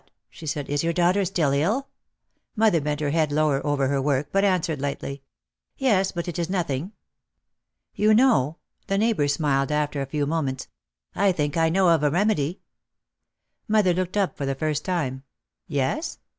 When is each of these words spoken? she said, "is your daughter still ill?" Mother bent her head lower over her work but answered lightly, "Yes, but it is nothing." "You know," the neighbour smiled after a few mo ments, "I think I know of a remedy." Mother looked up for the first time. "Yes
she 0.31 0.47
said, 0.47 0.67
"is 0.67 0.83
your 0.83 0.93
daughter 0.93 1.23
still 1.23 1.51
ill?" 1.51 1.87
Mother 2.55 2.81
bent 2.81 3.01
her 3.01 3.11
head 3.11 3.31
lower 3.31 3.63
over 3.63 3.87
her 3.87 4.01
work 4.01 4.29
but 4.31 4.43
answered 4.43 4.81
lightly, 4.81 5.21
"Yes, 5.77 6.11
but 6.11 6.27
it 6.27 6.39
is 6.39 6.49
nothing." 6.49 6.93
"You 7.93 8.15
know," 8.15 8.57
the 8.87 8.97
neighbour 8.97 9.27
smiled 9.27 9.71
after 9.71 10.01
a 10.01 10.07
few 10.07 10.25
mo 10.25 10.41
ments, 10.41 10.67
"I 11.13 11.31
think 11.31 11.55
I 11.55 11.69
know 11.69 11.89
of 11.89 12.01
a 12.01 12.09
remedy." 12.09 12.61
Mother 13.67 13.93
looked 13.93 14.17
up 14.17 14.35
for 14.37 14.47
the 14.47 14.55
first 14.55 14.83
time. 14.83 15.21
"Yes 15.67 16.17